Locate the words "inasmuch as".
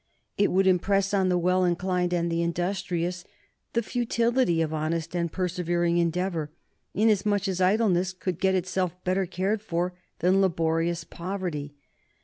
6.95-7.61